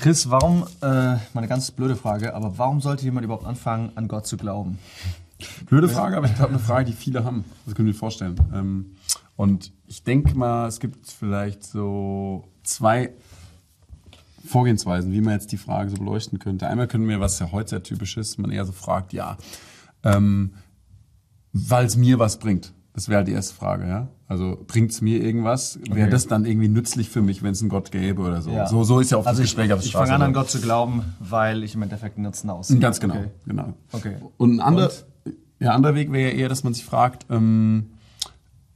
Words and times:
Chris, 0.00 0.30
warum, 0.30 0.66
äh, 0.80 0.86
mal 0.86 1.20
eine 1.34 1.46
ganz 1.46 1.70
blöde 1.70 1.94
Frage, 1.94 2.34
aber 2.34 2.56
warum 2.56 2.80
sollte 2.80 3.04
jemand 3.04 3.26
überhaupt 3.26 3.44
anfangen, 3.44 3.92
an 3.96 4.08
Gott 4.08 4.26
zu 4.26 4.38
glauben? 4.38 4.78
Blöde 5.66 5.90
Frage, 5.90 6.16
aber 6.16 6.26
ich 6.26 6.34
glaube, 6.34 6.50
eine 6.50 6.58
Frage, 6.58 6.86
die 6.86 6.94
viele 6.94 7.22
haben. 7.22 7.44
Das 7.66 7.74
können 7.74 7.86
wir 7.86 7.94
vorstellen. 7.94 8.40
Ähm, 8.54 8.92
und 9.36 9.72
ich 9.88 10.02
denke 10.02 10.34
mal, 10.34 10.66
es 10.68 10.80
gibt 10.80 11.06
vielleicht 11.06 11.64
so 11.64 12.48
zwei 12.62 13.12
Vorgehensweisen, 14.46 15.12
wie 15.12 15.20
man 15.20 15.34
jetzt 15.34 15.52
die 15.52 15.58
Frage 15.58 15.90
so 15.90 15.98
beleuchten 15.98 16.38
könnte. 16.38 16.66
Einmal 16.66 16.88
können 16.88 17.06
wir, 17.06 17.20
was 17.20 17.38
ja 17.38 17.52
heute 17.52 17.68
sehr 17.68 17.82
typisch 17.82 18.16
ist, 18.16 18.38
man 18.38 18.50
eher 18.50 18.64
so 18.64 18.72
fragt, 18.72 19.12
ja, 19.12 19.36
ähm, 20.02 20.54
weil 21.52 21.84
es 21.84 21.96
mir 21.96 22.18
was 22.18 22.38
bringt. 22.38 22.72
Das 22.92 23.08
wäre 23.08 23.18
halt 23.18 23.28
die 23.28 23.32
erste 23.32 23.54
Frage, 23.54 23.86
ja. 23.86 24.08
Also 24.26 24.58
bringt 24.66 24.90
es 24.90 25.00
mir 25.00 25.22
irgendwas? 25.22 25.78
Wäre 25.88 26.02
Okay. 26.02 26.10
das 26.10 26.26
dann 26.26 26.44
irgendwie 26.44 26.68
nützlich 26.68 27.08
für 27.08 27.22
mich, 27.22 27.42
wenn 27.42 27.52
es 27.52 27.60
einen 27.60 27.68
Gott 27.70 27.90
gäbe 27.92 28.22
oder 28.22 28.42
so? 28.42 28.50
Ja. 28.50 28.66
So, 28.66 28.82
so 28.84 28.98
ist 29.00 29.10
ja 29.10 29.18
oft 29.18 29.26
Also 29.28 29.42
das 29.42 29.50
ich, 29.50 29.56
Gespräch 29.56 29.72
auf 29.72 29.80
der 29.80 29.86
ich 29.86 29.92
fange 29.92 30.12
an, 30.12 30.22
an 30.22 30.30
oder? 30.30 30.40
Gott 30.40 30.50
zu 30.50 30.60
glauben, 30.60 31.02
weil 31.20 31.62
ich 31.62 31.74
im 31.74 31.82
Endeffekt 31.82 32.16
einen 32.16 32.24
Nutzen 32.26 32.50
ausziehe. 32.50 32.78
Ganz 32.80 32.98
genau, 33.00 33.14
Okay. 33.14 33.30
genau. 33.46 33.74
Okay. 33.92 34.16
Und 34.36 34.54
ein 34.56 34.60
anderer, 34.60 34.90
ja, 35.60 35.70
anderer 35.72 35.94
Weg 35.94 36.10
wäre 36.12 36.30
ja 36.32 36.36
eher, 36.38 36.48
dass 36.48 36.64
man 36.64 36.74
sich 36.74 36.84
fragt, 36.84 37.26
ähm, 37.30 37.90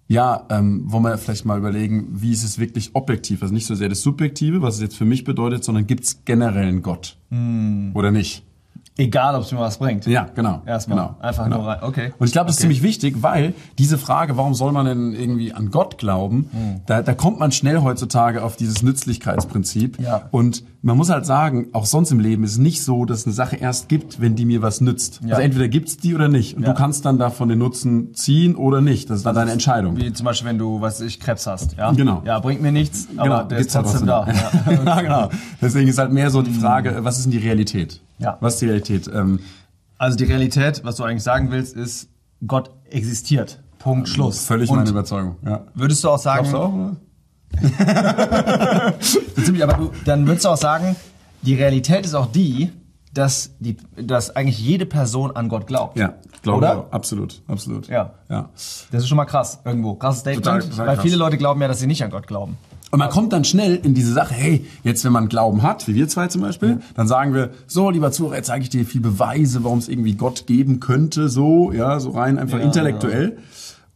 ja, 0.06 0.46
ähm, 0.50 0.83
wollen 0.86 1.02
wir 1.05 1.16
vielleicht 1.19 1.44
mal 1.44 1.58
überlegen, 1.58 2.08
wie 2.10 2.33
ist 2.33 2.44
es 2.44 2.58
wirklich 2.58 2.91
objektiv? 2.94 3.42
Also 3.42 3.55
nicht 3.55 3.66
so 3.66 3.74
sehr 3.74 3.88
das 3.88 4.02
Subjektive, 4.02 4.60
was 4.62 4.77
es 4.77 4.80
jetzt 4.83 4.96
für 4.96 5.06
mich 5.06 5.24
bedeutet, 5.24 5.64
sondern 5.64 5.86
gibt 5.86 6.05
es 6.05 6.24
generell 6.24 6.69
einen 6.69 6.83
Gott? 6.83 7.16
Hm. 7.30 7.92
Oder 7.94 8.10
nicht? 8.10 8.44
Egal, 8.96 9.34
ob 9.34 9.42
es 9.42 9.50
mir 9.50 9.58
was 9.58 9.78
bringt. 9.78 10.06
Ja, 10.06 10.28
genau. 10.34 10.62
Erstmal. 10.66 10.96
genau, 10.98 11.16
Einfach 11.20 11.44
genau. 11.44 11.56
nur 11.58 11.66
rein. 11.66 11.78
Okay. 11.82 12.12
Und 12.16 12.26
ich 12.26 12.32
glaube, 12.32 12.46
das 12.46 12.56
ist 12.56 12.60
Okay. 12.60 12.72
ziemlich 12.74 12.82
wichtig, 12.82 13.22
weil 13.22 13.54
diese 13.76 13.98
Frage, 13.98 14.36
warum 14.36 14.54
soll 14.54 14.70
man 14.70 14.86
denn 14.86 15.12
irgendwie 15.14 15.52
an 15.52 15.70
Gott 15.72 15.98
glauben, 15.98 16.48
Hm. 16.52 16.80
da, 16.86 17.02
da 17.02 17.12
kommt 17.14 17.40
man 17.40 17.50
schnell 17.50 17.82
heutzutage 17.82 18.42
auf 18.44 18.54
dieses 18.54 18.82
Nützlichkeitsprinzip. 18.82 20.00
Ja. 20.00 20.28
Und 20.30 20.62
man 20.84 20.98
muss 20.98 21.08
halt 21.08 21.24
sagen, 21.24 21.68
auch 21.72 21.86
sonst 21.86 22.10
im 22.12 22.20
Leben 22.20 22.44
ist 22.44 22.52
es 22.52 22.58
nicht 22.58 22.82
so, 22.82 23.06
dass 23.06 23.20
es 23.20 23.26
eine 23.26 23.32
Sache 23.34 23.56
erst 23.56 23.88
gibt, 23.88 24.20
wenn 24.20 24.36
die 24.36 24.44
mir 24.44 24.60
was 24.60 24.82
nützt. 24.82 25.20
Ja. 25.24 25.30
Also 25.30 25.42
entweder 25.42 25.66
gibt's 25.68 25.96
die 25.96 26.14
oder 26.14 26.28
nicht. 26.28 26.56
Und 26.56 26.62
Ja. 26.62 26.68
du 26.72 26.74
kannst 26.78 27.06
dann 27.06 27.18
davon 27.18 27.48
den 27.48 27.58
Nutzen 27.58 28.12
ziehen 28.14 28.54
oder 28.54 28.82
nicht. 28.82 29.08
Das 29.08 29.18
ist 29.18 29.26
dann 29.26 29.34
deine 29.34 29.52
Entscheidung. 29.52 29.96
Wie 29.96 30.12
zum 30.12 30.26
Beispiel, 30.26 30.46
wenn 30.50 30.58
du, 30.58 30.82
was 30.82 31.00
ich, 31.00 31.20
Krebs 31.20 31.46
hast. 31.46 31.76
Ja? 31.78 31.91
Genau. 31.92 32.22
Ja, 32.26 32.38
bringt 32.38 32.60
mir 32.60 32.70
nichts, 32.70 33.08
aber 33.16 33.44
der 33.44 33.58
ist 33.58 33.72
gibt's 33.72 33.74
halt 33.76 33.86
trotzdem 33.86 34.06
da. 34.06 34.24
trotzdem. 34.24 34.76
Ja. 34.76 34.84
ja, 34.96 35.00
genau. 35.00 35.30
Deswegen 35.62 35.88
ist 35.88 35.96
halt 35.98 36.12
mehr 36.12 36.30
so 36.30 36.42
die 36.42 36.52
Frage, 36.52 36.98
was 37.00 37.16
ist 37.16 37.24
denn 37.24 37.32
die 37.32 37.38
Realität? 37.38 38.02
Ja. 38.19 38.36
Was 38.41 38.54
ist 38.54 38.60
die 38.60 38.66
Realität? 38.66 39.10
Ähm, 39.12 39.41
Also 39.96 40.19
die 40.19 40.24
Realität, 40.24 40.82
was 40.84 40.96
du 40.96 41.04
eigentlich 41.04 41.22
sagen 41.22 41.50
willst, 41.50 41.74
ist, 41.74 42.08
Gott 42.46 42.70
existiert. 42.91 43.62
Punkt, 43.78 44.08
Schluss. 44.08 44.44
völlig 44.44 44.69
Und 44.69 44.76
meine 44.76 44.91
Überzeugung. 44.91 45.36
Ja. 45.46 45.62
Würdest 45.74 46.04
du 46.04 46.10
auch 46.10 46.19
sagen, 46.19 46.48
Glaubst 46.48 46.52
du 46.52 46.58
auch, 46.58 46.74
oder? 46.74 46.96
Ziemlich, 49.44 49.62
aber 49.62 49.74
du, 49.74 49.91
dann 50.05 50.27
würdest 50.27 50.44
du 50.44 50.50
auch 50.50 50.56
sagen, 50.56 50.97
die 51.42 51.55
Realität 51.55 52.05
ist 52.06 52.14
auch 52.14 52.27
die, 52.27 52.70
dass, 53.12 53.52
die, 53.60 53.77
dass 53.97 54.34
eigentlich 54.34 54.58
jede 54.58 54.86
Person 54.86 55.34
an 55.36 55.48
Gott 55.48 55.66
glaubt. 55.66 55.97
Ja, 55.97 56.14
glaube 56.42 56.58
Oder? 56.58 56.86
Absolut, 56.91 57.42
absolut. 57.47 57.88
Ja. 57.88 58.14
ja. 58.28 58.48
Das 58.55 59.02
ist 59.02 59.08
schon 59.08 59.16
mal 59.16 59.25
krass, 59.25 59.60
irgendwo. 59.64 59.94
Krasses 59.94 60.20
Statement, 60.20 60.44
Total, 60.44 60.60
total 60.62 60.86
weil 60.86 60.94
krass. 60.97 61.05
viele 61.05 61.16
Leute 61.16 61.36
glauben 61.36 61.60
ja, 61.60 61.69
dass 61.69 61.78
sie 61.78 61.86
nicht 61.86 62.02
an 62.02 62.10
Gott 62.10 62.27
glauben. 62.27 62.58
Und 62.91 63.00
man 63.00 63.10
kommt 63.10 63.32
dann 63.32 63.42
schnell 63.42 63.75
in 63.75 63.94
diese 63.94 64.12
Sache, 64.12 64.34
hey, 64.34 64.66
jetzt 64.84 65.05
wenn 65.05 65.10
man 65.10 65.28
Glauben 65.28 65.62
hat, 65.62 65.88
wie 65.88 65.97
wir 65.97 66.06
zwei 66.06 66.28
zum 66.28 66.42
Beispiel, 66.42 66.78
dann 66.94 67.08
sagen 67.08 67.34
wir, 67.34 67.50
so, 67.66 67.91
lieber 67.91 68.12
Zuhörer, 68.12 68.36
jetzt 68.36 68.47
zeige 68.47 68.62
ich 68.62 68.70
dir 68.70 68.86
viel 68.86 69.00
Beweise, 69.00 69.64
warum 69.64 69.78
es 69.78 69.88
irgendwie 69.88 70.14
Gott 70.14 70.47
geben 70.47 70.78
könnte, 70.78 71.28
so, 71.28 71.72
ja, 71.72 71.98
so 71.98 72.10
rein 72.10 72.38
einfach 72.38 72.58
Ja, 72.58 72.64
intellektuell. 72.64 73.38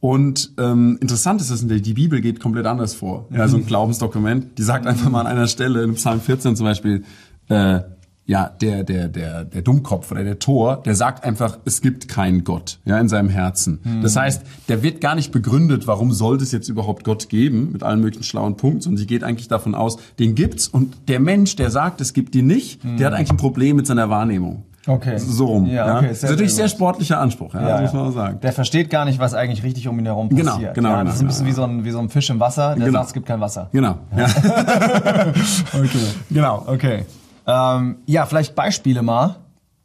Und 0.00 0.52
ähm, 0.58 0.98
interessant 1.00 1.40
ist, 1.40 1.50
dass 1.50 1.66
die 1.66 1.94
Bibel 1.94 2.20
geht 2.20 2.38
komplett 2.38 2.66
anders 2.66 2.94
vor. 2.94 3.26
Ja, 3.30 3.48
so 3.48 3.56
ein 3.56 3.66
Glaubensdokument, 3.66 4.56
die 4.58 4.62
sagt 4.62 4.86
einfach 4.86 5.10
mal 5.10 5.20
an 5.20 5.26
einer 5.26 5.48
Stelle, 5.48 5.82
in 5.82 5.94
Psalm 5.94 6.20
14 6.20 6.54
zum 6.54 6.66
Beispiel, 6.66 7.04
äh, 7.48 7.80
ja, 8.28 8.50
der, 8.60 8.84
der, 8.84 9.08
der, 9.08 9.44
der 9.44 9.62
Dummkopf 9.62 10.12
oder 10.12 10.22
der 10.22 10.38
Tor, 10.38 10.82
der 10.84 10.94
sagt 10.94 11.24
einfach, 11.24 11.58
es 11.64 11.80
gibt 11.80 12.08
keinen 12.08 12.44
Gott, 12.44 12.78
ja, 12.84 13.00
in 13.00 13.08
seinem 13.08 13.30
Herzen. 13.30 13.80
Das 14.02 14.16
heißt, 14.16 14.42
der 14.68 14.82
wird 14.82 15.00
gar 15.00 15.14
nicht 15.14 15.32
begründet, 15.32 15.86
warum 15.86 16.12
sollte 16.12 16.44
es 16.44 16.52
jetzt 16.52 16.68
überhaupt 16.68 17.04
Gott 17.04 17.30
geben, 17.30 17.72
mit 17.72 17.82
allen 17.82 18.02
möglichen 18.02 18.24
schlauen 18.24 18.58
Punkten, 18.58 18.82
sondern 18.82 18.98
sie 18.98 19.06
geht 19.06 19.24
eigentlich 19.24 19.48
davon 19.48 19.74
aus, 19.74 19.96
den 20.18 20.34
gibt's 20.34 20.68
und 20.68 20.94
der 21.08 21.20
Mensch, 21.20 21.56
der 21.56 21.70
sagt, 21.70 22.02
es 22.02 22.12
gibt 22.12 22.36
ihn 22.36 22.46
nicht, 22.46 22.84
der 22.84 23.06
hat 23.06 23.14
eigentlich 23.14 23.30
ein 23.30 23.38
Problem 23.38 23.76
mit 23.76 23.86
seiner 23.86 24.10
Wahrnehmung. 24.10 24.64
Okay. 24.88 25.18
So 25.18 25.46
rum. 25.46 25.66
Ja, 25.66 25.86
Ja, 25.86 25.96
okay, 25.98 26.06
Das 26.08 26.12
ist 26.12 26.20
sehr, 26.22 26.30
natürlich 26.30 26.54
sehr 26.54 26.68
sehr 26.68 26.76
sportlicher 26.76 27.20
Anspruch, 27.20 27.54
ja, 27.54 27.60
das 27.60 27.80
muss 27.82 27.92
man 27.92 28.06
auch 28.08 28.12
sagen. 28.14 28.40
Der 28.40 28.52
versteht 28.52 28.88
gar 28.90 29.04
nicht, 29.04 29.18
was 29.18 29.34
eigentlich 29.34 29.62
richtig 29.62 29.86
um 29.86 29.98
ihn 29.98 30.06
herum 30.06 30.28
Genau, 30.30 30.52
passiert. 30.52 30.74
genau, 30.74 30.90
ja, 30.90 31.04
das 31.04 31.14
ist 31.16 31.20
ein 31.20 31.26
genau, 31.26 31.28
bisschen 31.28 31.46
wie, 31.46 31.52
so 31.52 31.62
ein, 31.64 31.84
wie 31.84 31.90
so 31.90 31.98
ein 31.98 32.08
Fisch 32.08 32.30
im 32.30 32.40
Wasser, 32.40 32.74
der 32.74 32.86
Genau. 32.86 32.98
sagt, 33.00 33.08
es 33.08 33.12
gibt 33.14 33.26
kein 33.26 33.40
Wasser. 33.40 33.68
Genau. 33.72 33.96
Ja. 34.16 34.26
Okay. 35.74 35.98
genau. 36.30 36.62
Okay. 36.66 37.04
Ähm, 37.46 37.96
ja, 38.06 38.26
vielleicht 38.26 38.54
Beispiele 38.54 39.02
mal. 39.02 39.36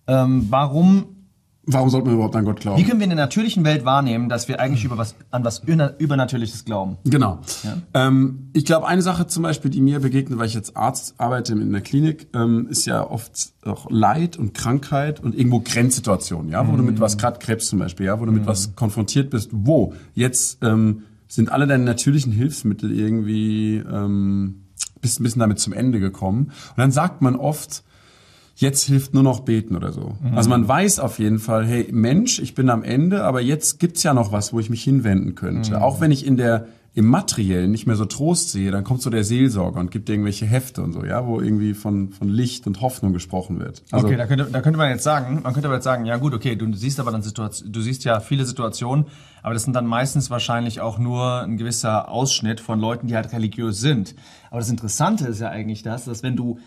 Ähm, 0.08 0.47
warum, 0.50 1.06
Warum 1.66 1.90
sollte 1.90 2.07
man 2.07 2.16
überhaupt 2.16 2.35
an 2.35 2.44
Gott 2.44 2.59
glauben? 2.59 2.78
wie 2.78 2.84
können 2.84 3.00
wir 3.00 3.06
in 3.06 3.12
der 3.12 3.25
natürlichen 3.25 3.63
Welt 3.63 3.85
wahrnehmen, 3.85 4.28
dass 4.28 4.50
wir 4.50 4.59
eigentlich 4.59 4.84
über 4.84 4.97
was, 4.97 5.16
an 5.31 5.46
was 5.46 5.59
Über- 5.59 5.97
Übernatürliches 5.97 6.66
glauben? 6.66 6.97
Genau. 7.06 7.40
Ähm, 7.94 8.50
ich 8.51 8.66
glaube, 8.66 8.85
eine 8.88 9.01
Sache 9.01 9.28
zum 9.28 9.44
Beispiel, 9.44 9.72
die 9.72 9.79
mir 9.81 10.02
begegnet, 10.02 10.38
weil 10.40 10.47
ich 10.47 10.53
jetzt 10.53 10.75
Arzt 10.75 11.16
arbeite 11.19 11.53
in 11.53 11.72
der 11.72 11.81
Klinik, 11.81 12.28
ähm, 12.34 12.68
ist 12.69 12.85
ja 12.85 13.09
oft 13.09 13.53
auch 13.63 13.90
Leid 13.90 14.38
und 14.38 14.53
Krankheit 14.53 15.22
und 15.22 15.35
irgendwo 15.38 15.62
Grenzsituationen, 15.62 16.52
ja, 16.52 16.68
wo 16.68 16.75
du 16.75 16.84
mit 16.84 17.00
was, 17.00 17.18
gerade 17.18 17.40
Krebs 17.40 17.68
zum 17.68 17.79
Beispiel, 17.79 18.07
ja, 18.07 18.19
wo 18.19 18.25
du 18.25 18.34
mit 18.34 18.46
was 18.46 18.75
konfrontiert 18.75 19.29
bist, 19.29 19.50
wo 19.53 19.94
jetzt 20.13 20.57
ähm, 20.63 21.03
sind 21.29 21.50
alle 21.52 21.66
deine 21.66 21.85
natürlichen 21.85 22.34
Hilfsmittel 22.34 22.91
irgendwie 22.91 23.78
ähm, 23.78 24.63
bist 25.00 25.19
ein 25.19 25.23
bisschen 25.23 25.40
damit 25.40 25.59
zum 25.59 25.73
Ende 25.73 26.00
gekommen. 26.00 26.46
Und 26.46 26.78
dann 26.78 26.91
sagt 26.91 27.22
man 27.22 27.35
oft, 27.35 27.84
jetzt 28.56 28.84
hilft 28.84 29.14
nur 29.14 29.24
noch 29.24 29.41
beten 29.41 29.75
oder 29.75 29.91
so. 29.91 30.16
Also 30.36 30.50
man 30.50 30.68
weiß 30.68 31.00
auf 31.00 31.19
jeden 31.19 31.40
Fall, 31.40 31.66
hey 31.66 31.88
Mensch, 31.91 32.40
ich 32.40 32.56
bin 32.56 32.69
am 32.69 32.84
Ende, 32.84 33.24
aber 33.24 33.41
jetzt 33.41 33.80
gibt's 33.80 34.03
ja 34.03 34.14
noch 34.14 34.31
was, 34.31 34.53
wo 34.53 34.59
ich 34.59 34.69
mich 34.69 34.84
hinwenden 34.84 35.36
könnte. 35.36 35.81
Auch 35.81 36.02
wenn 36.02 36.12
ich 36.12 36.25
in 36.25 36.38
der 36.38 36.68
im 36.96 37.08
Materiellen 37.08 37.72
nicht 37.72 37.88
mehr 37.88 37.96
so 37.96 38.06
Trost 38.06 38.52
sehe, 38.52 38.69
dann 38.69 38.84
kommt 38.84 39.02
so 39.02 39.09
der 39.09 39.24
Seelsorger 39.24 39.80
und 39.80 39.90
gibt 39.90 40.09
irgendwelche 40.09 40.46
Hefte 40.46 40.84
und 40.84 40.94
so, 40.94 41.03
ja, 41.03 41.25
wo 41.25 41.41
irgendwie 41.41 41.74
von, 41.74 42.09
von 42.12 42.30
Licht 42.30 42.68
und 42.68 42.81
Hoffnung 42.81 43.14
gesprochen 43.14 43.59
wird. 43.59 43.81
Also, 43.90 44.06
okay, 44.06 44.16
da 44.16 44.28
könnte, 44.28 44.47
da 44.52 44.62
könnte 44.62 44.78
man 44.78 44.90
jetzt 44.91 45.03
sagen, 45.03 45.41
man 45.44 45.53
könnte 45.53 45.68
aber 45.68 45.78
jetzt 45.78 45.85
sagen, 45.85 46.06
ja 46.06 46.18
gut, 46.18 46.35
okay, 46.35 46.56
du 46.56 46.72
siehst 46.74 47.00
aber 47.00 47.12
dann 47.12 47.24
Situation, 47.24 47.72
du 47.72 47.81
siehst 47.81 48.03
ja 48.03 48.20
viele 48.20 48.46
Situationen, 48.46 49.06
aber 49.41 49.56
das 49.56 49.64
sind 49.64 49.75
dann 49.75 49.88
meistens 49.88 50.30
wahrscheinlich 50.30 50.81
auch 50.81 51.00
nur 51.00 51.41
ein 51.41 51.58
gewisser 51.58 52.09
Ausschnitt 52.09 52.59
von 52.59 52.80
Leuten, 52.80 53.08
die 53.08 53.16
halt 53.16 53.34
religiös 53.34 53.80
sind. 53.80 54.14
Aber 54.52 54.59
das 54.59 54.70
Interessante 54.70 55.25
ist 55.25 55.41
ja 55.41 55.50
eigentlich 55.50 55.81
das, 55.81 56.06
dass 56.06 56.22
wenn 56.22 56.35
du 56.35 56.59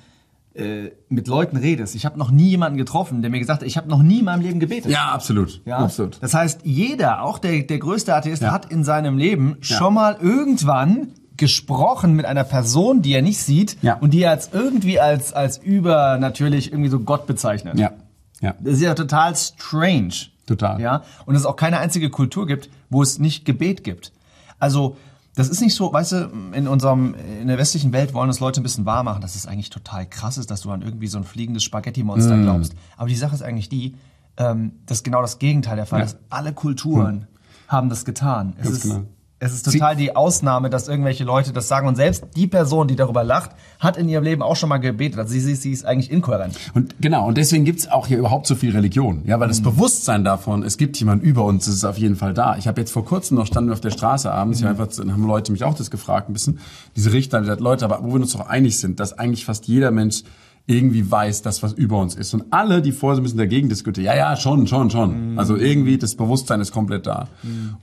äh, 0.58 0.92
mit 1.08 1.28
Leuten 1.28 1.56
redest, 1.56 1.94
ich 1.94 2.04
habe 2.06 2.18
noch 2.18 2.30
nie 2.30 2.48
jemanden 2.50 2.78
getroffen, 2.78 3.22
der 3.22 3.30
mir 3.30 3.38
gesagt 3.38 3.60
hat, 3.62 3.66
ich 3.68 3.76
habe 3.76 3.88
noch 3.88 4.02
nie 4.02 4.20
in 4.20 4.24
meinem 4.24 4.40
Leben 4.42 4.60
gebetet. 4.60 4.90
ja, 4.90 5.08
absolut. 5.12 5.60
Ja? 5.64 5.78
Absolut. 5.78 6.18
Das 6.20 6.34
heißt, 6.34 6.60
jeder, 6.64 7.22
auch 7.22 7.38
der, 7.38 7.62
der 7.62 7.78
größte 7.78 8.14
Atheist, 8.14 8.42
hat 8.42 8.70
in 8.70 8.84
seinem 8.84 9.18
Leben 9.18 9.56
schon 9.60 9.94
mal 9.94 10.16
irgendwann 10.20 11.08
gesprochen 11.36 12.14
mit 12.14 12.24
einer 12.24 12.44
Person, 12.44 13.02
die 13.02 13.12
er 13.12 13.22
nicht 13.22 13.38
sieht 13.38 13.76
Ja. 13.82 13.94
und 13.98 14.14
die 14.14 14.22
er 14.22 14.30
als 14.30 14.50
irgendwie 14.52 14.98
als, 15.00 15.32
als 15.32 15.58
übernatürlich 15.58 16.72
irgendwie 16.72 16.88
so 16.90 17.00
Gott 17.00 17.26
bezeichnet. 17.26 17.78
Ja. 17.78 17.92
Ja. 18.40 18.54
Das 18.60 18.74
ist 18.74 18.82
ja 18.82 18.94
total 18.94 19.34
strange. 19.36 20.12
Total. 20.46 20.80
Ja. 20.80 21.02
Und 21.26 21.34
es 21.34 21.44
auch 21.46 21.56
keine 21.56 21.78
einzige 21.78 22.08
Kultur 22.10 22.46
gibt, 22.46 22.68
wo 22.90 23.02
es 23.02 23.18
nicht 23.18 23.44
Gebet 23.44 23.82
gibt. 23.84 24.12
Also, 24.58 24.96
das 25.36 25.48
ist 25.50 25.60
nicht 25.60 25.74
so, 25.74 25.92
weißt 25.92 26.12
du, 26.12 26.30
in 26.52 26.66
unserem, 26.66 27.14
in 27.14 27.46
der 27.46 27.58
westlichen 27.58 27.92
Welt 27.92 28.14
wollen 28.14 28.28
uns 28.28 28.40
Leute 28.40 28.60
ein 28.60 28.62
bisschen 28.62 28.86
wahr 28.86 29.02
machen, 29.02 29.20
dass 29.20 29.36
es 29.36 29.46
eigentlich 29.46 29.70
total 29.70 30.06
krass 30.06 30.38
ist, 30.38 30.50
dass 30.50 30.62
du 30.62 30.70
an 30.70 30.80
irgendwie 30.82 31.06
so 31.06 31.18
ein 31.18 31.24
fliegendes 31.24 31.62
Mm. 31.62 31.66
Spaghetti-Monster 31.66 32.40
glaubst. 32.42 32.74
Aber 32.96 33.08
die 33.08 33.16
Sache 33.16 33.34
ist 33.34 33.42
eigentlich 33.42 33.68
die, 33.68 33.94
ähm, 34.38 34.72
dass 34.86 35.02
genau 35.02 35.20
das 35.20 35.38
Gegenteil 35.38 35.76
der 35.76 35.86
Fall 35.86 36.02
ist. 36.02 36.18
Alle 36.30 36.52
Kulturen 36.54 37.26
haben 37.68 37.88
das 37.90 38.04
getan. 38.04 38.54
Es 38.58 38.64
Ganz 38.64 38.76
ist, 38.78 38.82
genau. 38.84 39.04
Es 39.38 39.52
ist 39.52 39.70
total 39.70 39.96
die 39.96 40.16
Ausnahme, 40.16 40.70
dass 40.70 40.88
irgendwelche 40.88 41.22
Leute 41.22 41.52
das 41.52 41.68
sagen. 41.68 41.86
Und 41.86 41.96
selbst 41.96 42.24
die 42.36 42.46
Person, 42.46 42.88
die 42.88 42.96
darüber 42.96 43.22
lacht, 43.22 43.50
hat 43.78 43.98
in 43.98 44.08
ihrem 44.08 44.24
Leben 44.24 44.42
auch 44.42 44.56
schon 44.56 44.70
mal 44.70 44.78
gebetet. 44.78 45.18
Also 45.18 45.32
sie, 45.32 45.40
sie, 45.40 45.54
sie 45.54 45.72
ist 45.72 45.84
eigentlich 45.84 46.10
inkohärent. 46.10 46.56
Und 46.72 46.94
genau, 47.00 47.28
und 47.28 47.36
deswegen 47.36 47.66
gibt's 47.66 47.86
auch 47.86 48.06
hier 48.06 48.16
überhaupt 48.16 48.46
so 48.46 48.54
viel 48.54 48.72
Religion. 48.72 49.22
Ja, 49.26 49.38
weil 49.38 49.48
das 49.48 49.60
Bewusstsein 49.60 50.24
davon, 50.24 50.62
es 50.62 50.78
gibt 50.78 50.98
jemand 50.98 51.22
über 51.22 51.44
uns, 51.44 51.66
das 51.66 51.74
ist 51.74 51.84
auf 51.84 51.98
jeden 51.98 52.16
Fall 52.16 52.32
da. 52.32 52.56
Ich 52.56 52.66
habe 52.66 52.80
jetzt 52.80 52.92
vor 52.92 53.04
kurzem 53.04 53.36
noch 53.36 53.46
standen 53.46 53.68
wir 53.68 53.74
auf 53.74 53.80
der 53.82 53.90
Straße 53.90 54.30
abends, 54.30 54.62
hab 54.62 54.70
einfach, 54.70 54.88
haben 54.98 55.26
Leute 55.26 55.52
mich 55.52 55.64
auch 55.64 55.74
das 55.74 55.90
gefragt, 55.90 56.30
ein 56.30 56.32
bisschen, 56.32 56.58
diese 56.96 57.12
Richter, 57.12 57.38
die 57.38 57.44
gesagt, 57.44 57.60
Leute, 57.60 57.84
aber 57.84 58.02
wo 58.02 58.08
wir 58.08 58.20
uns 58.20 58.32
doch 58.32 58.48
einig 58.48 58.78
sind, 58.78 59.00
dass 59.00 59.18
eigentlich 59.18 59.44
fast 59.44 59.68
jeder 59.68 59.90
Mensch 59.90 60.22
irgendwie 60.66 61.08
weiß, 61.10 61.42
dass 61.42 61.62
was 61.62 61.74
über 61.74 62.00
uns 62.00 62.14
ist. 62.14 62.32
Und 62.32 62.44
alle, 62.50 62.80
die 62.80 62.90
vorher 62.90 63.16
so 63.16 63.20
ein 63.20 63.24
bisschen 63.24 63.38
dagegen 63.38 63.68
diskutieren, 63.68 64.06
ja, 64.06 64.16
ja, 64.16 64.36
schon, 64.36 64.66
schon, 64.66 64.90
schon. 64.90 65.38
Also 65.38 65.56
irgendwie, 65.56 65.98
das 65.98 66.14
Bewusstsein 66.14 66.60
ist 66.60 66.72
komplett 66.72 67.06
da. 67.06 67.28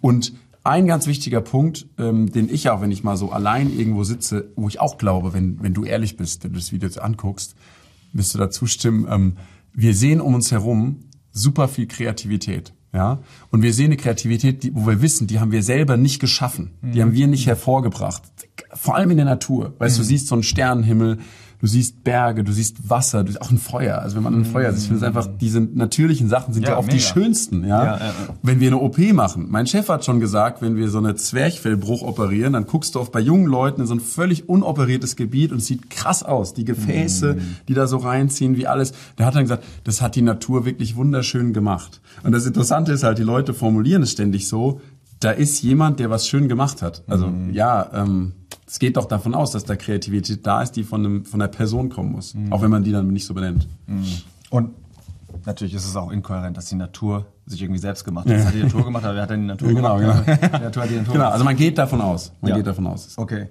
Und 0.02 0.34
ein 0.64 0.88
ganz 0.88 1.08
wichtiger 1.08 1.42
Punkt, 1.42 1.88
ähm, 1.98 2.32
den 2.32 2.50
ich 2.50 2.70
auch, 2.70 2.82
wenn 2.82 2.92
ich 2.92 3.04
mal 3.04 3.18
so 3.18 3.32
allein 3.32 3.78
irgendwo 3.78 4.04
sitze, 4.04 4.52
wo 4.56 4.68
ich 4.68 4.80
auch 4.80 4.98
glaube, 4.98 5.34
wenn, 5.34 5.62
wenn 5.62 5.74
du 5.74 5.84
ehrlich 5.84 6.18
bist, 6.18 6.44
wenn 6.44 6.54
du 6.54 6.60
das 6.60 6.72
Video 6.72 6.88
jetzt 6.88 7.02
anguckst, 7.02 7.56
wirst 8.14 8.34
du 8.34 8.40
dazu 8.40 8.66
stimmen, 8.66 9.08
ähm, 9.10 9.38
wir 9.74 9.94
sehen 9.94 10.22
um 10.22 10.36
uns 10.36 10.52
herum 10.52 11.06
super 11.32 11.68
viel 11.68 11.88
Kreativität. 11.88 12.74
Ja, 12.94 13.24
und 13.50 13.64
wir 13.64 13.74
sehen 13.74 13.88
eine 13.88 13.98
Kreativität, 13.98 14.62
die, 14.62 14.76
wo 14.76 14.86
wir 14.86 15.02
wissen, 15.02 15.26
die 15.26 15.40
haben 15.40 15.52
wir 15.52 15.64
selber 15.64 15.98
nicht 15.98 16.20
geschaffen, 16.20 16.74
die 16.84 17.02
haben 17.02 17.14
wir 17.14 17.26
nicht 17.26 17.48
hervorgebracht. 17.48 18.22
Vor 18.72 18.96
allem 18.96 19.10
in 19.10 19.18
der 19.18 19.26
Natur, 19.26 19.74
weißt 19.80 19.98
du, 19.98 20.02
du 20.04 20.08
siehst 20.08 20.28
so 20.28 20.36
einen 20.36 20.44
Sternenhimmel, 20.44 21.18
du 21.64 21.68
siehst 21.68 22.04
Berge, 22.04 22.44
du 22.44 22.52
siehst 22.52 22.90
Wasser, 22.90 23.24
du 23.24 23.32
siehst 23.32 23.42
auch 23.42 23.50
ein 23.50 23.58
Feuer. 23.58 24.00
Also 24.00 24.18
wenn 24.18 24.24
man 24.24 24.34
ein 24.34 24.44
Feuer 24.44 24.74
sieht, 24.74 24.82
ich 24.82 24.88
finde 24.90 24.98
es 24.98 25.04
einfach, 25.08 25.30
diese 25.40 25.62
natürlichen 25.62 26.28
Sachen 26.28 26.54
sind 26.54 26.64
ja, 26.64 26.72
Ja, 26.72 26.78
oft 26.78 26.92
die 26.92 26.98
mega. 26.98 27.08
schönsten, 27.08 27.66
ja? 27.66 27.86
Ja, 27.86 27.98
ja. 28.00 28.14
Wenn 28.42 28.60
wir 28.60 28.68
eine 28.68 28.82
OP 28.82 28.98
machen, 29.14 29.46
mein 29.50 29.66
Chef 29.66 29.88
hat 29.88 30.04
schon 30.04 30.20
gesagt, 30.20 30.62
wenn 30.62 30.76
wir 30.76 30.90
so 30.90 30.98
eine 30.98 31.16
Zwerchfellbruch 31.16 32.02
operieren, 32.02 32.52
dann 32.52 32.66
guckst 32.66 32.96
du 32.96 33.00
oft 33.00 33.14
bei 33.14 33.22
jungen 33.22 33.46
Leuten 33.46 33.80
in 33.80 33.88
so 33.88 33.94
ein 33.96 34.02
völlig 34.02 34.50
unoperiertes 34.50 35.16
Gebiet 35.16 35.54
und 35.54 35.60
es 35.60 35.68
sieht 35.68 35.90
krass 35.90 36.22
aus. 36.22 36.54
Die 36.54 36.66
Gefäße, 36.66 37.38
die 37.70 37.74
da 37.74 37.88
so 37.88 37.96
reinziehen, 37.96 38.58
wie 38.58 38.68
alles. 38.68 38.92
Der 39.18 39.26
hat 39.26 39.36
dann 39.36 39.44
gesagt, 39.44 39.64
das 39.86 40.02
hat 40.02 40.18
die 40.18 40.22
Natur 40.22 40.66
wirklich 40.66 40.98
wunderschön 40.98 41.54
gemacht. 41.54 42.02
Und 42.24 42.34
das 42.34 42.46
Interessante 42.46 42.92
ist 42.92 43.04
halt, 43.04 43.20
die 43.20 43.24
Leute 43.24 43.54
formulieren 43.54 44.04
es 44.04 44.12
ständig 44.12 44.50
so, 44.50 44.82
da 45.22 45.32
ist 45.32 45.62
jemand, 45.62 46.02
der 46.02 46.10
was 46.10 46.28
schön 46.28 46.50
gemacht 46.50 46.82
hat. 46.82 47.04
Also 47.08 47.32
ja, 47.54 47.90
ähm, 47.94 48.34
es 48.74 48.80
geht 48.80 48.98
doch 48.98 49.06
davon 49.06 49.36
aus, 49.36 49.52
dass 49.52 49.66
da 49.66 49.76
Kreativität 49.76 50.48
da 50.48 50.64
ist, 50.64 50.72
die 50.72 50.84
von, 50.84 51.06
einem, 51.06 51.26
von 51.26 51.40
einer 51.40 51.48
Person 51.48 51.90
kommen 51.90 52.12
muss. 52.12 52.34
Auch 52.50 52.64
wenn 52.64 52.72
man 52.72 52.84
die 52.84 52.92
dann 52.92 53.08
nicht 53.10 53.24
so 53.24 53.36
benennt. 53.36 53.68
Und 54.50 54.72
natürlich 55.46 55.76
ist 55.76 55.86
es 55.86 55.96
auch 55.96 56.10
inkohärent, 56.10 56.58
dass 56.58 56.66
die 56.66 56.76
Natur 56.76 57.28
sich 57.46 57.62
irgendwie 57.62 57.80
selbst 57.80 58.04
gemacht 58.04 58.28
hat. 58.28 58.36
Das 58.36 58.48
hat 58.48 58.56
die 58.56 58.64
Natur 58.64 58.84
gemacht, 58.84 59.06
aber 59.06 59.14
wer 59.14 59.22
hat 59.22 59.30
denn 59.30 59.42
die 59.42 59.46
Natur 59.46 59.68
genau, 59.68 60.00
gemacht? 60.00 60.26
genau. 60.26 60.38
Die 60.58 60.64
Natur 60.64 60.82
hat 60.84 60.90
die 60.90 60.96
Natur 60.96 61.14
Genau, 61.14 61.30
also 61.30 61.46
man 61.46 61.56
geht 61.56 61.78
davon 61.78 62.02
aus. 62.02 62.32
Man 62.42 62.50
Ja. 62.50 62.58
geht 62.58 62.66
davon 62.66 62.88
aus. 62.88 63.16
Okay. 63.16 63.50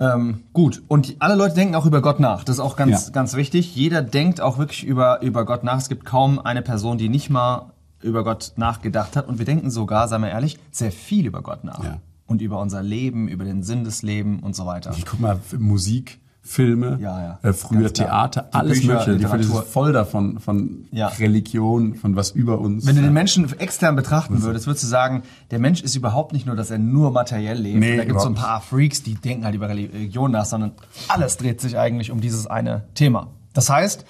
Ähm, 0.00 0.40
gut. 0.54 0.82
Und 0.88 1.16
alle 1.18 1.34
Leute 1.34 1.54
denken 1.54 1.74
auch 1.74 1.84
über 1.84 2.00
Gott 2.00 2.18
nach. 2.18 2.42
Das 2.42 2.56
ist 2.56 2.60
auch 2.60 2.76
ganz, 2.76 3.08
Ja. 3.08 3.12
ganz 3.12 3.36
wichtig. 3.36 3.76
Jeder 3.76 4.00
denkt 4.00 4.40
auch 4.40 4.56
wirklich 4.56 4.82
über, 4.82 5.20
über 5.20 5.44
Gott 5.44 5.62
nach. 5.62 5.76
Es 5.76 5.90
gibt 5.90 6.06
kaum 6.06 6.38
eine 6.38 6.62
Person, 6.62 6.96
die 6.96 7.10
nicht 7.10 7.28
mal 7.28 7.72
über 8.00 8.24
Gott 8.24 8.52
nachgedacht 8.56 9.14
hat. 9.14 9.28
Und 9.28 9.38
wir 9.38 9.44
denken 9.44 9.70
sogar, 9.70 10.08
seien 10.08 10.22
wir 10.22 10.30
ehrlich, 10.30 10.58
sehr 10.70 10.90
viel 10.90 11.26
über 11.26 11.42
Gott 11.42 11.64
nach. 11.64 11.84
Ja. 11.84 11.98
Und 12.28 12.40
über 12.42 12.60
unser 12.60 12.82
Leben, 12.82 13.26
über 13.26 13.44
den 13.44 13.62
Sinn 13.64 13.82
des 13.82 14.02
Lebens 14.02 14.42
und 14.44 14.54
so 14.54 14.66
weiter. 14.66 14.94
Ich 14.96 15.04
guck 15.04 15.18
mal, 15.18 15.40
Musik, 15.58 16.20
Filme, 16.42 16.98
Ja, 17.00 17.20
ja. 17.20 17.38
Äh, 17.42 17.52
früher. 17.52 17.92
Theater, 17.92 18.48
alles 18.52 18.80
Bücher, 18.80 19.06
Mögliche. 19.06 19.36
Die 19.36 19.42
ist 19.42 19.64
voll 19.64 19.92
davon, 19.92 20.38
von 20.38 20.86
Ja. 20.92 21.08
Religion, 21.08 21.94
von 21.94 22.16
was 22.16 22.30
über 22.30 22.58
uns. 22.58 22.86
Wenn 22.86 22.96
du 22.96 23.02
den 23.02 23.12
Menschen 23.12 23.52
extern 23.58 23.96
betrachten 23.96 24.42
würdest, 24.42 24.66
würdest 24.66 24.84
du 24.84 24.88
sagen, 24.88 25.24
der 25.50 25.58
Mensch 25.58 25.82
ist 25.82 25.94
überhaupt 25.94 26.32
nicht 26.32 26.46
nur, 26.46 26.54
dass 26.56 26.70
er 26.70 26.78
nur 26.78 27.10
materiell 27.10 27.58
lebt. 27.58 27.80
Nee, 27.80 27.96
da 27.98 28.04
gibt 28.04 28.16
es 28.16 28.22
so 28.22 28.30
ein 28.30 28.34
paar 28.34 28.60
Freaks, 28.62 29.02
die 29.02 29.14
denken 29.14 29.44
halt 29.44 29.54
über 29.54 29.68
Religion 29.68 30.30
nach, 30.30 30.46
sondern 30.46 30.72
alles 31.08 31.36
dreht 31.38 31.60
sich 31.60 31.76
eigentlich 31.76 32.10
um 32.10 32.20
dieses 32.20 32.46
eine 32.46 32.84
Thema. 32.94 33.28
Das 33.52 33.68
heißt, 33.68 34.06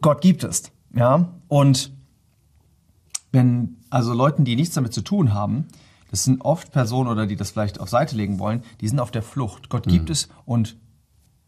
Gott 0.00 0.20
gibt 0.20 0.44
es. 0.44 0.64
Ja? 0.94 1.28
Und 1.48 1.92
wenn 3.30 3.76
also 3.90 4.14
Leuten, 4.14 4.44
die 4.44 4.56
nichts 4.56 4.74
damit 4.74 4.92
zu 4.94 5.02
tun 5.02 5.34
haben, 5.34 5.66
das 6.12 6.24
sind 6.24 6.42
oft 6.42 6.70
Personen 6.70 7.08
oder 7.08 7.26
die 7.26 7.36
das 7.36 7.50
vielleicht 7.50 7.80
auf 7.80 7.88
Seite 7.88 8.14
legen 8.14 8.38
wollen, 8.38 8.62
die 8.80 8.86
sind 8.86 9.00
auf 9.00 9.10
der 9.10 9.22
Flucht. 9.22 9.70
Gott 9.70 9.86
gibt 9.86 10.10
es 10.10 10.28
und 10.44 10.76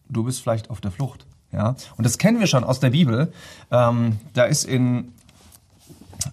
du 0.08 0.24
bist 0.24 0.40
vielleicht 0.40 0.70
auf 0.70 0.80
der 0.80 0.90
Flucht. 0.90 1.26
Ja? 1.52 1.76
Und 1.96 2.04
das 2.04 2.16
kennen 2.18 2.40
wir 2.40 2.46
schon 2.46 2.64
aus 2.64 2.80
der 2.80 2.90
Bibel. 2.90 3.32
Ähm, 3.70 4.18
da 4.32 4.44
ist 4.44 4.64
in 4.64 5.12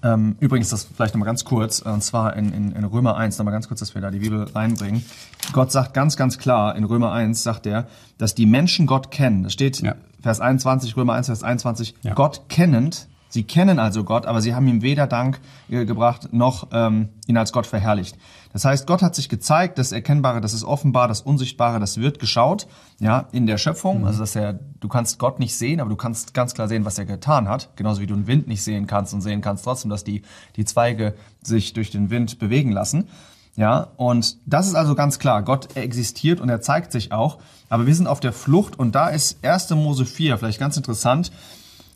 ähm, 0.04 0.38
übrigens, 0.40 0.70
das 0.70 0.86
vielleicht 0.86 1.14
nochmal 1.14 1.26
ganz 1.26 1.44
kurz, 1.44 1.82
und 1.82 2.02
zwar 2.02 2.38
in, 2.38 2.54
in, 2.54 2.72
in 2.72 2.84
Römer 2.86 3.18
1, 3.18 3.38
nochmal 3.38 3.52
ganz 3.52 3.68
kurz, 3.68 3.82
dass 3.82 3.94
wir 3.94 4.02
da 4.02 4.10
die 4.10 4.20
Bibel 4.20 4.44
reinbringen. 4.44 5.04
Gott 5.52 5.72
sagt 5.74 5.94
ganz, 5.94 6.16
ganz 6.16 6.38
klar, 6.38 6.76
in 6.78 6.86
Römer 6.86 7.12
1 7.12 7.44
sagt 7.44 7.66
er, 7.66 7.88
dass 8.18 8.34
die 8.34 8.46
Menschen 8.46 8.88
Gott 8.88 9.12
kennen. 9.12 9.44
Das 9.44 9.52
steht 9.52 9.82
Ja. 9.82 9.96
Vers 10.22 10.40
21, 10.40 10.96
Römer 10.96 11.14
1, 11.14 11.26
Vers 11.28 11.44
21, 11.44 11.96
Ja. 12.04 12.14
Gott 12.14 12.44
kennend, 12.48 13.08
sie 13.32 13.44
kennen 13.44 13.80
also 13.80 14.04
Gott, 14.04 14.28
aber 14.28 14.42
sie 14.42 14.54
haben 14.54 14.68
ihm 14.68 14.84
weder 14.84 15.08
Dank 15.08 15.40
äh, 15.70 15.86
gebracht, 15.86 16.32
noch 16.32 16.68
ähm, 16.72 17.10
ihn 17.26 17.38
als 17.38 17.52
Gott 17.52 17.66
verherrlicht. 17.66 18.18
Das 18.54 18.66
heißt, 18.66 18.86
Gott 18.86 19.02
hat 19.02 19.16
sich 19.16 19.30
gezeigt, 19.30 19.78
das 19.78 19.92
Erkennbare, 19.92 20.42
das 20.42 20.54
ist 20.54 20.64
offenbar, 20.64 21.08
das 21.08 21.22
Unsichtbare, 21.22 21.80
das 21.80 21.98
wird 21.98 22.20
geschaut, 22.20 22.68
ja, 23.00 23.28
in 23.32 23.48
der 23.48 23.58
Schöpfung. 23.58 24.06
Also, 24.06 24.20
dass 24.20 24.36
er, 24.36 24.54
du 24.54 24.88
kannst 24.88 25.20
Gott 25.20 25.40
nicht 25.40 25.56
sehen, 25.56 25.80
aber 25.80 25.90
du 25.90 25.96
kannst 25.96 26.34
ganz 26.34 26.54
klar 26.54 26.68
sehen, 26.68 26.86
was 26.86 27.00
er 27.00 27.06
getan 27.06 27.48
hat. 27.48 27.70
Genauso 27.78 28.02
wie 28.02 28.08
du 28.08 28.16
den 28.16 28.28
Wind 28.28 28.48
nicht 28.48 28.64
sehen 28.64 28.88
kannst 28.88 29.14
und 29.14 29.22
sehen 29.22 29.42
kannst 29.42 29.64
trotzdem, 29.64 29.90
dass 29.90 30.04
die, 30.04 30.24
die 30.58 30.66
Zweige 30.66 31.16
sich 31.42 31.74
durch 31.74 31.90
den 31.90 32.10
Wind 32.10 32.40
bewegen 32.40 32.72
lassen. 32.72 33.08
Ja, 33.56 33.88
und 33.98 34.38
das 34.46 34.68
ist 34.68 34.76
also 34.76 34.96
ganz 34.96 35.20
klar. 35.20 35.44
Gott 35.44 35.76
existiert 35.76 36.40
und 36.40 36.50
er 36.50 36.62
zeigt 36.62 36.92
sich 36.92 37.12
auch. 37.12 37.40
Aber 37.70 37.86
wir 37.86 37.96
sind 37.96 38.08
auf 38.08 38.20
der 38.20 38.34
Flucht 38.34 38.78
und 38.80 38.96
da 38.96 39.10
ist 39.10 39.44
1. 39.46 39.72
Mose 39.72 40.06
4 40.06 40.38
vielleicht 40.38 40.60
ganz 40.60 40.78
interessant. 40.78 41.32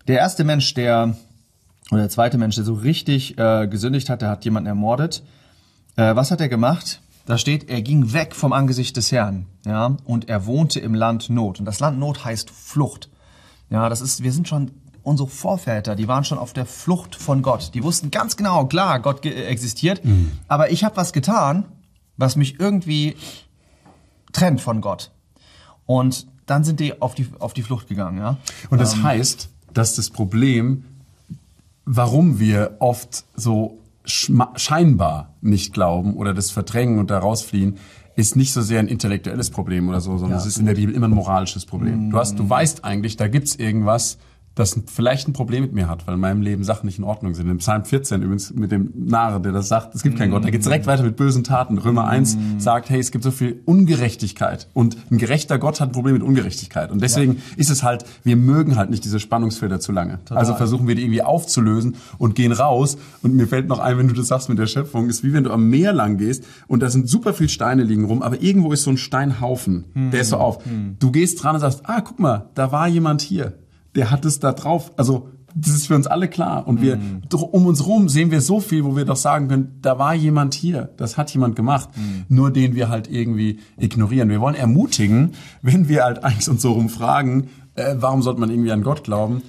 Der 0.07 0.19
erste 0.19 0.43
Mensch, 0.43 0.73
der, 0.73 1.15
oder 1.91 2.01
der 2.01 2.09
zweite 2.09 2.37
Mensch, 2.37 2.55
der 2.55 2.63
so 2.63 2.73
richtig 2.73 3.37
äh, 3.37 3.67
gesündigt 3.67 4.09
hat, 4.09 4.21
der 4.21 4.29
hat 4.29 4.45
jemanden 4.45 4.67
ermordet. 4.67 5.23
Äh, 5.95 6.15
was 6.15 6.31
hat 6.31 6.41
er 6.41 6.49
gemacht? 6.49 7.01
Da 7.25 7.37
steht, 7.37 7.69
er 7.69 7.81
ging 7.81 8.13
weg 8.13 8.35
vom 8.35 8.53
Angesicht 8.53 8.97
des 8.97 9.11
Herrn, 9.11 9.47
ja, 9.65 9.97
und 10.05 10.29
er 10.29 10.45
wohnte 10.45 10.79
im 10.79 10.93
Land 10.93 11.29
Not. 11.29 11.59
Und 11.59 11.65
das 11.65 11.79
Land 11.79 11.97
Not 11.97 12.23
heißt 12.23 12.51
Flucht. 12.51 13.09
Ja, 13.69 13.89
das 13.89 14.01
ist, 14.01 14.21
wir 14.21 14.31
sind 14.31 14.47
schon, 14.47 14.71
unsere 15.01 15.27
Vorväter, 15.29 15.95
die 15.95 16.07
waren 16.07 16.23
schon 16.23 16.37
auf 16.37 16.53
der 16.53 16.65
Flucht 16.65 17.15
von 17.15 17.41
Gott. 17.41 17.71
Die 17.73 17.83
wussten 17.83 18.11
ganz 18.11 18.37
genau, 18.37 18.65
klar, 18.65 18.99
Gott 18.99 19.25
existiert, 19.25 20.01
aber 20.47 20.71
ich 20.71 20.83
habe 20.83 20.97
was 20.97 21.13
getan, 21.13 21.65
was 22.17 22.35
mich 22.35 22.59
irgendwie 22.59 23.15
trennt 24.33 24.61
von 24.61 24.81
Gott. 24.81 25.11
Und 25.85 26.27
dann 26.45 26.63
sind 26.63 26.79
die 26.79 27.01
auf 27.01 27.15
die, 27.15 27.27
auf 27.39 27.53
die 27.53 27.63
Flucht 27.63 27.87
gegangen, 27.87 28.19
ja. 28.19 28.37
Und 28.69 28.79
das 28.79 29.01
heißt, 29.01 29.49
dass 29.73 29.95
das 29.95 30.09
Problem, 30.11 30.85
warum 31.85 32.39
wir 32.39 32.77
oft 32.79 33.25
so 33.35 33.79
scheinbar 34.05 35.35
nicht 35.41 35.73
glauben 35.73 36.15
oder 36.15 36.33
das 36.33 36.51
verdrängen 36.51 36.99
und 36.99 37.09
da 37.09 37.19
rausfliehen, 37.19 37.77
ist 38.15 38.35
nicht 38.35 38.53
so 38.53 38.61
sehr 38.61 38.79
ein 38.79 38.87
intellektuelles 38.87 39.49
Problem 39.49 39.89
oder 39.89 39.99
so, 39.99 40.17
sondern 40.17 40.37
es 40.37 40.45
ist 40.45 40.57
in 40.57 40.65
der 40.65 40.75
Bibel 40.75 40.95
immer 40.95 41.07
ein 41.07 41.13
moralisches 41.13 41.65
Problem. 41.65 42.09
Du 42.11 42.17
hast, 42.17 42.39
du 42.39 42.49
weißt 42.49 42.85
eigentlich, 42.85 43.17
da 43.17 43.27
gibt's 43.27 43.55
irgendwas, 43.55 44.17
das 44.55 44.79
vielleicht 44.87 45.27
ein 45.27 45.33
Problem 45.33 45.63
mit 45.63 45.73
mir 45.73 45.89
hat, 45.89 46.07
weil 46.07 46.15
in 46.15 46.21
meinem 46.21 46.41
Leben 46.41 46.63
Sachen 46.63 46.85
nicht 46.85 46.97
in 46.97 47.03
Ordnung 47.03 47.35
sind. 47.35 47.49
Im 47.49 47.57
Psalm 47.57 47.83
14 47.83 48.21
übrigens 48.21 48.53
mit 48.53 48.71
dem 48.71 48.91
Narr, 48.95 49.41
der 49.41 49.51
das 49.51 49.67
sagt, 49.67 49.93
es 49.93 50.01
gibt 50.01 50.17
keinen 50.17 50.31
Gott. 50.31 50.45
Da 50.45 50.49
geht's 50.49 50.63
direkt 50.63 50.87
weiter 50.87 51.03
mit 51.03 51.17
bösen 51.17 51.43
Taten. 51.43 51.77
Römer 51.77 52.07
1 52.07 52.37
sagt, 52.57 52.89
hey, 52.89 52.99
es 52.99 53.11
gibt 53.11 53.25
so 53.25 53.31
viel 53.31 53.61
Ungerechtigkeit. 53.65 54.69
Und 54.73 54.97
ein 55.11 55.17
gerechter 55.17 55.59
Gott 55.59 55.81
hat 55.81 55.89
ein 55.89 55.91
Problem 55.91 56.13
mit 56.13 56.23
Ungerechtigkeit. 56.23 56.89
Und 56.91 57.01
deswegen 57.01 57.41
ist 57.57 57.69
es 57.69 57.83
halt, 57.83 58.05
wir 58.23 58.37
mögen 58.37 58.77
halt 58.77 58.89
nicht 58.89 59.03
diese 59.03 59.19
Spannungsfelder 59.19 59.81
zu 59.81 59.91
lange. 59.91 60.19
Also 60.29 60.53
versuchen 60.55 60.87
wir 60.87 60.95
die 60.95 61.03
irgendwie 61.03 61.21
aufzulösen 61.21 61.97
und 62.17 62.35
gehen 62.35 62.53
raus. 62.53 62.97
Und 63.21 63.35
mir 63.35 63.47
fällt 63.47 63.67
noch 63.67 63.79
ein, 63.79 63.97
wenn 63.97 64.07
du 64.07 64.13
das 64.13 64.27
sagst 64.27 64.47
mit 64.47 64.57
der 64.57 64.67
Schöpfung, 64.67 65.09
ist 65.09 65.23
wie 65.23 65.33
wenn 65.33 65.43
du 65.43 65.51
am 65.51 65.69
Meer 65.69 65.91
lang 65.91 66.17
gehst 66.17 66.45
und 66.67 66.81
da 66.81 66.89
sind 66.89 67.09
super 67.09 67.33
viel 67.33 67.49
Steine 67.49 67.83
liegen 67.83 68.05
rum, 68.05 68.21
aber 68.21 68.41
irgendwo 68.41 68.71
ist 68.71 68.83
so 68.83 68.91
ein 68.91 68.97
Steinhaufen. 68.97 69.85
Der 70.11 70.21
ist 70.21 70.29
so 70.29 70.37
auf. 70.37 70.59
Du 70.99 71.11
gehst 71.11 71.43
dran 71.43 71.55
und 71.55 71.61
sagst, 71.61 71.81
ah, 71.83 71.99
guck 71.99 72.19
mal, 72.19 72.49
da 72.55 72.71
war 72.71 72.87
jemand 72.87 73.21
hier 73.21 73.53
der 73.95 74.11
hat 74.11 74.25
es 74.25 74.39
da 74.39 74.51
drauf. 74.51 74.91
Also 74.97 75.29
das 75.55 75.73
ist 75.73 75.87
für 75.87 75.95
uns 75.95 76.05
alle 76.05 76.27
klar. 76.27 76.67
Und 76.67 76.81
wir 76.81 76.99
doch 77.29 77.41
um 77.41 77.65
uns 77.65 77.87
rum 77.87 78.09
sehen 78.09 78.29
wir 78.29 78.41
so 78.41 78.59
viel, 78.59 78.83
wo 78.83 78.95
wir 78.97 79.05
doch 79.05 79.15
sagen 79.15 79.47
können, 79.47 79.79
da 79.81 79.97
war 79.97 80.13
jemand 80.13 80.53
hier, 80.53 80.89
das 80.97 81.17
hat 81.17 81.31
jemand 81.33 81.55
gemacht, 81.55 81.89
nur 82.27 82.51
den 82.51 82.75
wir 82.75 82.89
halt 82.89 83.09
irgendwie 83.09 83.59
ignorieren. 83.77 84.29
Wir 84.29 84.41
wollen 84.41 84.55
ermutigen, 84.55 85.31
wenn 85.61 85.87
wir 85.87 86.03
halt 86.03 86.23
eigentlich 86.23 86.49
uns 86.49 86.61
so 86.61 86.73
rumfragen, 86.73 87.47
äh, 87.75 87.95
warum 87.97 88.21
sollte 88.21 88.41
man 88.41 88.49
irgendwie 88.49 88.71
an 88.71 88.83
Gott 88.83 89.05
glauben? 89.05 89.41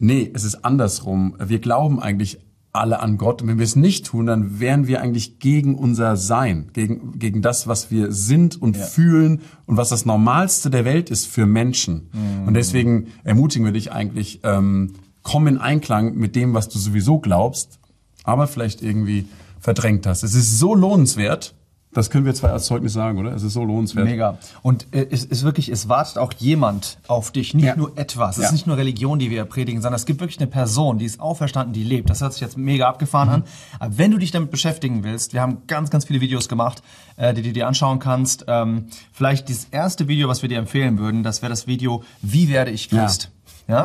Nee, 0.00 0.30
es 0.34 0.42
ist 0.42 0.64
andersrum. 0.64 1.36
Wir 1.38 1.60
glauben 1.60 2.00
eigentlich 2.00 2.40
alle 2.74 3.00
an 3.00 3.18
Gott. 3.18 3.40
Und 3.40 3.48
wenn 3.48 3.58
wir 3.58 3.64
es 3.64 3.76
nicht 3.76 4.06
tun, 4.06 4.26
dann 4.26 4.58
wären 4.58 4.86
wir 4.86 5.00
eigentlich 5.00 5.38
gegen 5.38 5.76
unser 5.76 6.16
Sein, 6.16 6.70
gegen, 6.72 7.18
gegen 7.18 7.40
das, 7.40 7.68
was 7.68 7.90
wir 7.90 8.12
sind 8.12 8.60
und 8.60 8.76
fühlen 8.76 9.42
und 9.66 9.76
was 9.76 9.90
das 9.90 10.04
Normalste 10.04 10.70
der 10.70 10.84
Welt 10.84 11.08
ist 11.08 11.26
für 11.26 11.46
Menschen. 11.46 12.10
Und 12.46 12.54
deswegen 12.54 13.08
ermutigen 13.22 13.64
wir 13.64 13.72
dich 13.72 13.92
eigentlich, 13.92 14.40
ähm, 14.42 14.94
komm 15.22 15.46
in 15.46 15.58
Einklang 15.58 16.16
mit 16.16 16.34
dem, 16.34 16.52
was 16.52 16.68
du 16.68 16.78
sowieso 16.78 17.20
glaubst, 17.20 17.78
aber 18.24 18.46
vielleicht 18.48 18.82
irgendwie 18.82 19.26
verdrängt 19.60 20.06
hast. 20.06 20.24
Es 20.24 20.34
ist 20.34 20.58
so 20.58 20.74
lohnenswert, 20.74 21.54
das 21.94 22.10
können 22.10 22.26
wir 22.26 22.34
zwei 22.34 22.50
als 22.50 22.66
Zeugnis 22.66 22.92
sagen, 22.92 23.18
oder? 23.18 23.32
Es 23.34 23.42
ist 23.42 23.52
so 23.54 23.64
lohnenswert. 23.64 24.04
Mega. 24.06 24.38
Und 24.62 24.86
äh, 24.92 25.06
es 25.10 25.24
ist 25.24 25.44
wirklich, 25.44 25.68
es 25.70 25.88
wartet 25.88 26.18
auch 26.18 26.32
jemand 26.38 26.98
auf 27.06 27.30
dich, 27.30 27.54
nicht 27.54 27.64
Ja. 27.64 27.76
nur 27.76 27.96
etwas. 27.96 28.36
Es 28.36 28.42
Ja. 28.42 28.48
ist 28.48 28.52
nicht 28.52 28.66
nur 28.66 28.76
Religion, 28.76 29.18
die 29.18 29.30
wir 29.30 29.44
predigen, 29.44 29.80
sondern 29.80 29.96
es 29.96 30.04
gibt 30.06 30.20
wirklich 30.20 30.38
eine 30.40 30.48
Person, 30.48 30.98
die 30.98 31.04
ist 31.06 31.20
auferstanden, 31.20 31.72
die 31.72 31.84
lebt. 31.84 32.10
Das 32.10 32.20
hört 32.20 32.32
sich 32.32 32.42
jetzt 32.42 32.58
mega 32.58 32.88
abgefahren 32.88 33.28
an. 33.28 33.44
Aber 33.78 33.96
wenn 33.96 34.10
du 34.10 34.18
dich 34.18 34.30
damit 34.30 34.50
beschäftigen 34.50 35.04
willst, 35.04 35.32
wir 35.32 35.40
haben 35.40 35.58
ganz, 35.66 35.90
ganz 35.90 36.04
viele 36.04 36.20
Videos 36.20 36.48
gemacht, 36.48 36.82
äh, 37.16 37.32
die 37.32 37.42
du 37.42 37.52
dir 37.52 37.66
anschauen 37.68 37.98
kannst. 38.00 38.44
Ähm, 38.48 38.86
vielleicht 39.12 39.48
das 39.48 39.68
erste 39.70 40.08
Video, 40.08 40.28
was 40.28 40.42
wir 40.42 40.48
dir 40.48 40.58
empfehlen 40.58 40.98
würden, 40.98 41.22
das 41.22 41.42
wäre 41.42 41.50
das 41.50 41.66
Video 41.66 42.02
Wie 42.22 42.48
werde 42.48 42.70
ich 42.70 42.88
Christ? 42.90 43.24
Ja. 43.24 43.33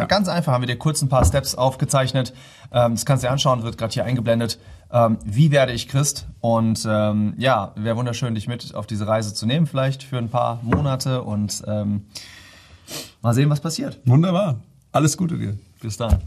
Ganz 0.06 0.28
einfach 0.28 0.54
haben 0.54 0.62
wir 0.62 0.68
dir 0.68 0.78
kurz 0.78 1.02
ein 1.02 1.10
paar 1.10 1.26
Steps 1.26 1.56
aufgezeichnet. 1.56 2.34
Ähm, 2.72 2.94
das 2.94 3.06
kannst 3.06 3.24
du 3.24 3.28
dir 3.28 3.32
anschauen, 3.32 3.64
wird 3.64 3.78
gerade 3.78 3.94
hier 3.94 4.06
eingeblendet. 4.06 4.60
Ähm, 4.92 5.18
wie 5.24 5.52
werde 5.52 5.72
ich 5.72 5.88
Christ? 5.88 6.28
Und 6.42 6.86
ähm, 6.90 7.34
ja, 7.38 7.74
wäre 7.76 7.96
wunderschön, 7.96 8.36
dich 8.36 8.48
mit 8.48 8.76
auf 8.76 8.88
diese 8.88 9.08
Reise 9.08 9.34
zu 9.34 9.46
nehmen, 9.46 9.68
vielleicht 9.68 10.04
für 10.04 10.18
ein 10.18 10.30
paar 10.30 10.60
Monate 10.64 11.22
und 11.24 11.64
ähm, 11.68 12.06
mal 13.22 13.34
sehen, 13.34 13.50
was 13.50 13.60
passiert. 13.62 14.00
Wunderbar. 14.06 14.60
Alles 14.92 15.16
Gute 15.18 15.38
dir. 15.38 15.58
Bis 15.82 15.98
dann. 15.98 16.20